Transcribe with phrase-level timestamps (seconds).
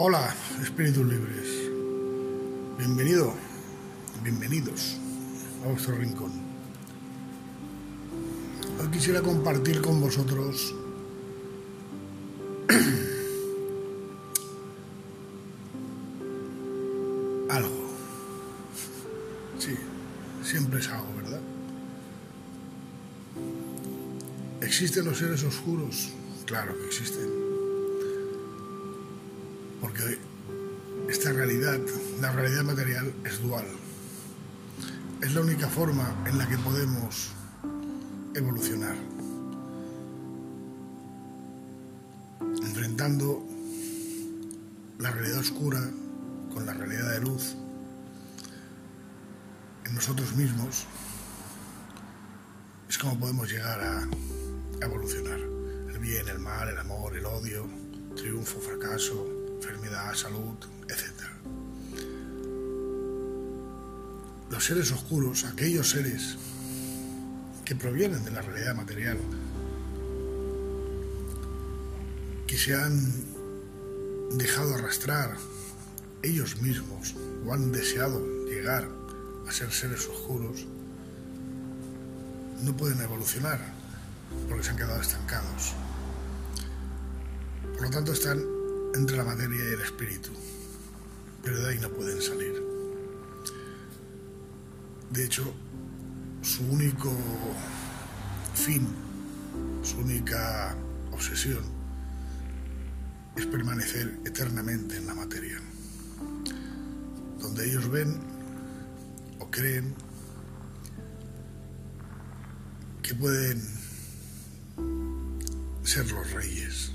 [0.00, 0.32] Hola,
[0.62, 1.48] espíritus libres.
[2.78, 3.34] Bienvenido,
[4.22, 4.96] bienvenidos
[5.64, 6.30] a vuestro rincón.
[8.80, 10.72] Hoy quisiera compartir con vosotros
[17.50, 17.88] algo.
[19.58, 19.74] Sí,
[20.44, 21.40] siempre es algo, ¿verdad?
[24.60, 26.10] ¿Existen los seres oscuros?
[26.46, 27.47] Claro que existen.
[32.20, 33.66] La realidad material, es dual.
[35.22, 37.32] Es la única forma en la que podemos
[38.34, 38.96] evolucionar.
[42.40, 43.44] Enfrentando
[44.98, 45.80] la realidad oscura
[46.52, 47.56] con la realidad de luz
[49.84, 50.86] en nosotros mismos,
[52.88, 54.08] es como podemos llegar a
[54.80, 55.38] evolucionar.
[55.38, 57.68] El bien, el mal, el amor, el odio,
[58.16, 60.56] triunfo, fracaso, enfermedad, salud,
[60.88, 61.17] etc.
[64.50, 66.36] Los seres oscuros, aquellos seres
[67.64, 69.18] que provienen de la realidad material,
[72.46, 72.98] que se han
[74.32, 75.36] dejado arrastrar
[76.22, 77.14] ellos mismos
[77.46, 78.88] o han deseado llegar
[79.46, 80.66] a ser seres oscuros,
[82.62, 83.60] no pueden evolucionar
[84.48, 85.74] porque se han quedado estancados.
[87.74, 88.42] Por lo tanto, están
[88.94, 90.30] entre la materia y el espíritu,
[91.42, 92.67] pero de ahí no pueden salir.
[95.10, 95.54] De hecho,
[96.42, 97.10] su único
[98.54, 98.86] fin,
[99.82, 100.76] su única
[101.12, 101.64] obsesión,
[103.36, 105.60] es permanecer eternamente en la materia,
[107.40, 108.20] donde ellos ven
[109.38, 109.94] o creen
[113.02, 113.62] que pueden
[115.84, 116.92] ser los reyes,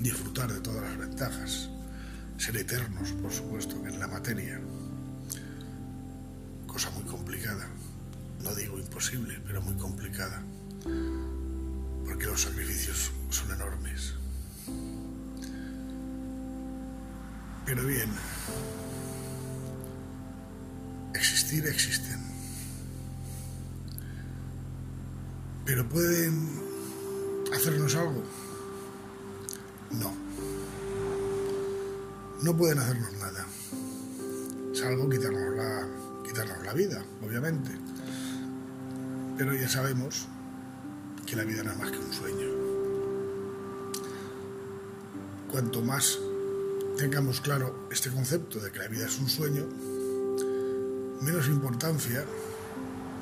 [0.00, 1.68] disfrutar de todas las ventajas,
[2.38, 4.58] ser eternos, por supuesto, en la materia.
[7.12, 7.68] Complicada.
[8.42, 10.42] No digo imposible, pero muy complicada.
[12.06, 14.14] Porque los sacrificios son enormes.
[17.66, 18.08] Pero bien,
[21.14, 22.18] existir existen.
[25.66, 26.48] Pero pueden
[27.54, 28.22] hacernos algo.
[29.90, 30.14] No.
[32.42, 33.46] No pueden hacernos nada.
[34.72, 35.86] Salvo quitarnos la,
[36.32, 37.70] quitarnos la vida, obviamente.
[39.36, 40.26] Pero ya sabemos
[41.26, 42.48] que la vida no es más que un sueño.
[45.50, 46.18] Cuanto más
[46.96, 49.66] tengamos claro este concepto de que la vida es un sueño,
[51.20, 52.24] menos importancia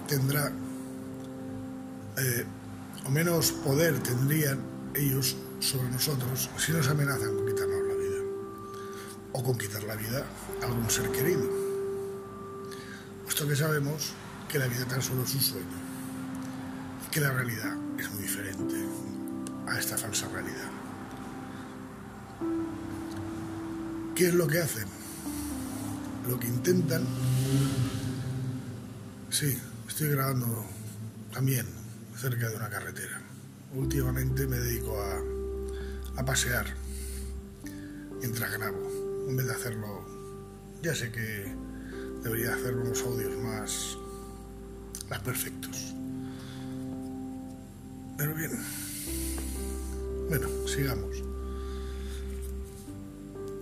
[0.07, 0.53] tendrá
[2.17, 2.45] eh,
[3.07, 4.61] o menos poder tendrían
[4.95, 8.21] ellos sobre nosotros si nos amenazan con quitarnos la vida
[9.33, 10.25] o con quitar la vida
[10.63, 11.70] a algún ser querido,
[13.41, 14.13] puesto que sabemos
[14.51, 15.67] que la vida tan solo es un sueño
[17.11, 18.75] que la realidad es muy diferente
[19.67, 20.69] a esta falsa realidad.
[24.15, 24.87] ¿Qué es lo que hacen?
[26.29, 27.03] Lo que intentan...
[29.31, 29.59] Sí,
[29.89, 30.67] estoy grabando
[31.33, 31.67] también
[32.19, 33.23] cerca de una carretera.
[33.75, 36.67] Últimamente me dedico a, a pasear
[38.19, 40.05] mientras grabo, en vez de hacerlo,
[40.83, 41.71] ya sé que
[42.23, 43.97] debería hacer unos audios más,
[45.09, 45.95] más perfectos.
[48.17, 48.51] Pero bien,
[50.29, 51.23] bueno, sigamos.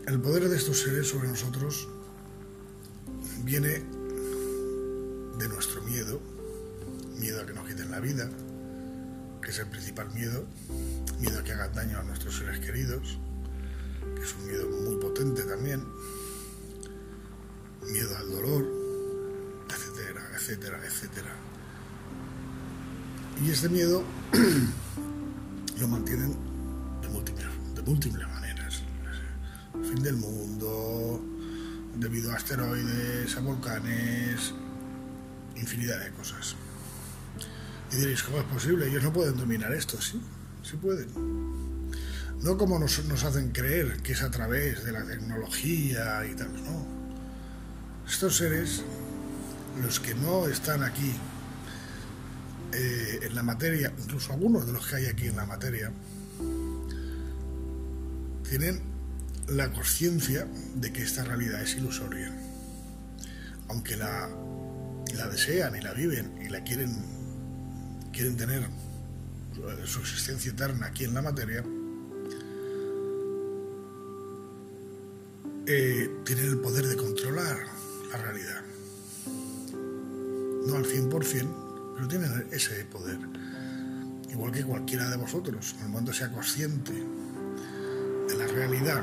[0.06, 1.88] El poder de estos seres sobre nosotros
[3.44, 3.82] viene
[5.38, 6.20] de nuestro miedo,
[7.18, 8.28] miedo a que nos quiten la vida,
[9.42, 10.44] que es el principal miedo,
[11.20, 13.18] miedo a que hagan daño a nuestros seres queridos,
[14.16, 15.84] que es un miedo muy potente también,
[17.86, 18.64] miedo al dolor,
[19.68, 21.34] etcétera, etcétera, etcétera.
[23.44, 24.02] Y este miedo
[25.80, 26.34] lo mantienen
[27.00, 28.82] de múltiples, de múltiples maneras.
[29.72, 31.22] fin del mundo,
[31.96, 34.54] debido a asteroides, a volcanes,
[35.56, 36.56] infinidad de cosas.
[37.92, 38.88] Y diréis, ¿cómo es posible?
[38.88, 40.20] Ellos no pueden dominar esto, sí,
[40.62, 41.08] sí pueden.
[42.42, 46.52] No como nos, nos hacen creer que es a través de la tecnología y tal,
[46.64, 46.97] no.
[48.08, 48.82] Estos seres,
[49.82, 51.12] los que no están aquí
[52.72, 55.92] eh, en la materia, incluso algunos de los que hay aquí en la materia,
[58.48, 58.80] tienen
[59.46, 62.34] la conciencia de que esta realidad es ilusoria.
[63.68, 64.30] Aunque la,
[65.30, 66.96] desean y la viven y la quieren,
[68.10, 68.66] quieren tener
[69.84, 71.62] su existencia eterna aquí en la materia,
[75.66, 77.77] eh, tienen el poder de controlar
[78.10, 78.62] la realidad.
[80.66, 83.18] No al 100%, pero tienen ese poder.
[84.30, 89.02] Igual que cualquiera de vosotros, en el momento sea consciente de la realidad,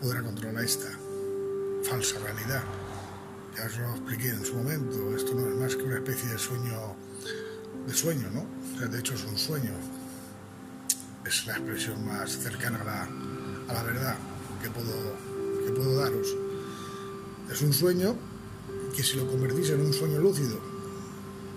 [0.00, 0.90] podrá controlar esta
[1.88, 2.62] falsa realidad.
[3.56, 6.38] Ya os lo expliqué en su momento, esto no es más que una especie de
[6.38, 6.96] sueño,
[7.86, 8.46] de sueño, ¿no?
[8.86, 9.72] de hecho es un sueño,
[11.24, 13.02] es la expresión más cercana a la,
[13.68, 14.16] a la verdad
[14.62, 15.16] que puedo,
[15.66, 16.41] que puedo daros.
[17.52, 18.16] Es un sueño
[18.96, 20.58] que si lo convertís en un sueño lúcido,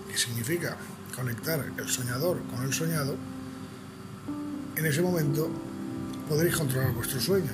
[0.06, 0.76] que significa
[1.14, 3.16] conectar el soñador con el soñado,
[4.76, 5.48] en ese momento
[6.28, 7.50] podréis controlar vuestro sueño.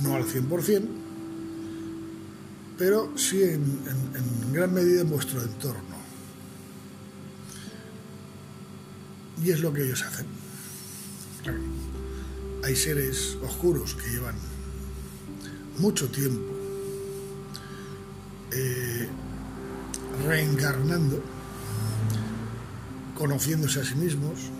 [0.00, 0.86] No al 100%,
[2.78, 5.96] pero sí en, gran medida en vuestro entorno.
[9.44, 10.26] Y es lo que ellos hacen.
[12.64, 14.36] Hay seres oscuros que llevan
[15.78, 16.55] mucho tiempo
[18.56, 19.08] eh,
[20.26, 21.22] reencarnando,
[23.14, 24.50] conociéndose a sí mismos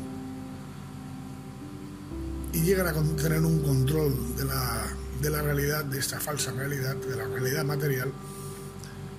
[2.52, 4.86] y llegan a tener un control de la,
[5.20, 8.12] de la realidad, de esta falsa realidad, de la realidad material,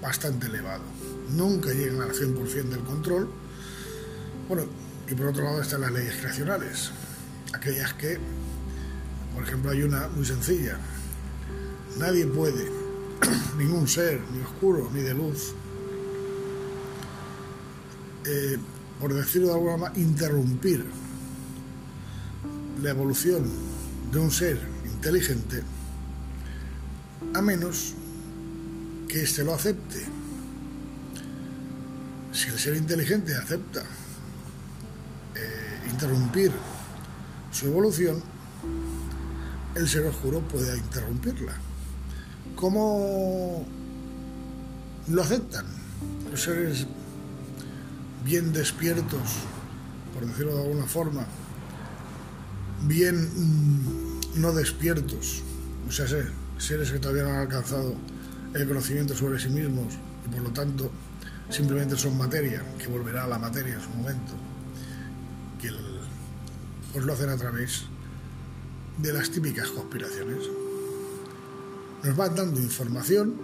[0.02, 0.84] bastante elevado.
[1.30, 3.30] Nunca llegan al 100% del control.
[4.48, 4.64] Bueno,
[5.08, 6.92] y por otro lado están las leyes creacionales,
[7.54, 8.18] aquellas que,
[9.36, 10.80] por ejemplo, hay una muy sencilla.
[11.98, 12.68] Nadie puede,
[13.58, 15.54] ningún ser, ni oscuro, ni de luz,
[18.26, 18.58] eh,
[19.00, 20.86] por decirlo de alguna manera, interrumpir
[22.82, 23.44] la evolución
[24.12, 25.64] de un ser inteligente
[27.34, 27.94] a menos
[29.08, 30.06] que éste lo acepte.
[32.32, 33.84] Si el ser inteligente acepta
[35.36, 36.52] eh, interrumpir
[37.52, 38.22] su evolución,
[39.76, 41.67] el ser oscuro puede interrumpirla.
[42.58, 43.64] ¿Cómo
[45.10, 45.66] lo aceptan
[46.32, 46.88] los seres
[48.26, 49.22] bien despiertos,
[50.12, 51.28] por decirlo de alguna forma,
[52.88, 55.44] bien mm, no despiertos,
[55.88, 56.08] o sea,
[56.58, 57.94] seres que todavía no han alcanzado
[58.56, 59.94] el conocimiento sobre sí mismos
[60.26, 60.90] y por lo tanto
[61.50, 64.34] simplemente son materia, que volverá a la materia en su momento,
[65.62, 65.70] que
[66.92, 67.84] pues lo hacen a través
[68.98, 70.67] de las típicas conspiraciones.
[72.04, 73.36] Nos van dando información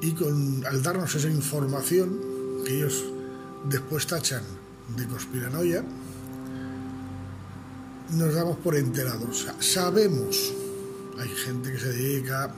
[0.00, 2.20] y con, al darnos esa información
[2.64, 3.04] que ellos
[3.68, 4.42] después tachan
[4.96, 5.84] de conspiranoia,
[8.10, 9.46] nos damos por enterados.
[9.60, 10.52] Sabemos,
[11.18, 12.54] hay gente que se dedica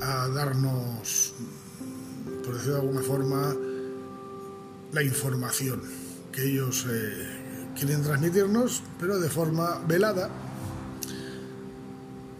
[0.00, 1.32] a darnos,
[2.44, 3.56] por decirlo de alguna forma,
[4.92, 5.82] la información
[6.32, 10.30] que ellos eh, quieren transmitirnos, pero de forma velada.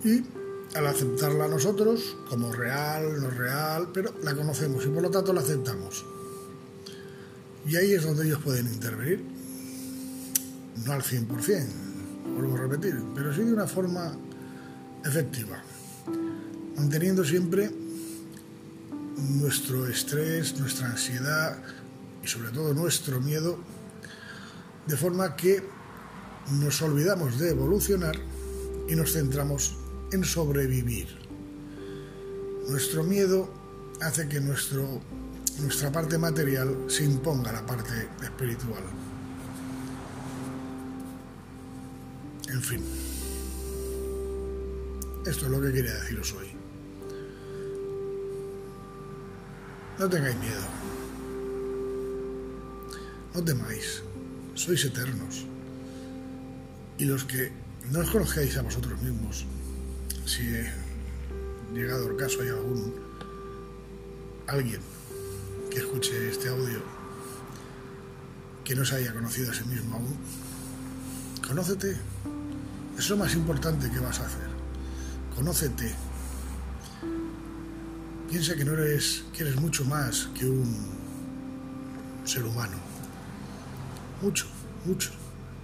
[0.04, 0.24] Y
[0.74, 5.40] al aceptarla nosotros como real, no real, pero la conocemos y por lo tanto la
[5.40, 6.04] aceptamos.
[7.66, 9.24] Y ahí es donde ellos pueden intervenir
[10.84, 11.66] no al 100%,
[12.34, 14.16] vuelvo a repetir, pero sí de una forma
[15.04, 15.62] efectiva,
[16.76, 17.70] manteniendo siempre
[19.38, 21.58] nuestro estrés, nuestra ansiedad
[22.22, 23.58] y sobre todo nuestro miedo,
[24.86, 25.62] de forma que
[26.52, 28.16] nos olvidamos de evolucionar
[28.88, 29.76] y nos centramos
[30.12, 31.08] en sobrevivir.
[32.68, 33.52] Nuestro miedo
[34.00, 35.00] hace que nuestro,
[35.60, 38.82] nuestra parte material se imponga a la parte espiritual.
[42.48, 42.84] En fin.
[45.26, 46.48] Esto es lo que quería deciros hoy.
[49.98, 50.62] No tengáis miedo.
[53.34, 54.02] No temáis.
[54.54, 55.46] Sois eternos.
[56.98, 57.52] Y los que
[57.90, 59.46] no os conozcáis a vosotros mismos,
[60.30, 60.72] si he
[61.74, 62.94] llegado el caso hay algún
[64.46, 64.80] alguien
[65.68, 66.80] que escuche este audio
[68.62, 70.16] que no se haya conocido a sí mismo aún,
[71.44, 71.96] conócete
[72.96, 74.48] es lo más importante que vas a hacer.
[75.34, 75.92] Conócete.
[78.28, 80.86] Piensa que no eres, que eres mucho más que un
[82.24, 82.76] ser humano.
[84.22, 84.46] Mucho,
[84.84, 85.10] mucho,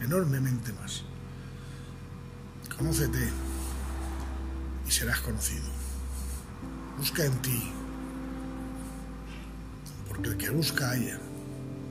[0.00, 1.04] enormemente más.
[2.76, 3.45] Conócete
[4.86, 5.66] y serás conocido.
[6.98, 7.72] Busca en ti,
[10.08, 11.18] porque el que busca haya,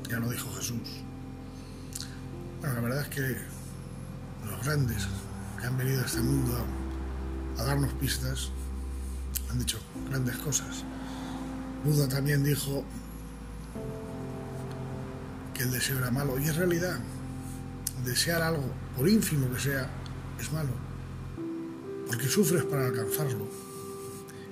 [0.09, 1.03] ya lo dijo Jesús.
[2.61, 3.37] La verdad es que
[4.49, 5.07] los grandes
[5.59, 6.65] que han venido a este mundo
[7.57, 8.49] a, darnos pistas,
[9.49, 10.83] han dicho grandes cosas.
[11.83, 12.83] Buda también dijo
[15.53, 16.99] que el deseo era malo y en realidad
[18.03, 19.87] desear algo, por ínfimo que sea,
[20.39, 20.71] es malo,
[22.07, 23.47] porque sufres para alcanzarlo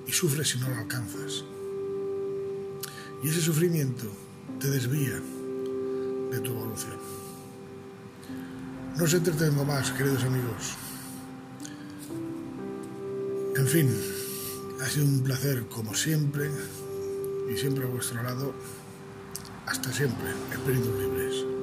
[0.06, 1.44] y sufres si no lo alcanzas.
[3.22, 4.06] Y ese sufrimiento
[4.60, 5.20] te desvía
[6.30, 6.98] de tu evolución.
[8.96, 10.74] No os entretengo más, queridos amigos.
[13.56, 13.90] En fin,
[14.80, 16.50] ha sido un placer como siempre
[17.52, 18.52] y siempre a vuestro lado.
[19.66, 21.53] Hasta siempre, espíritus libres.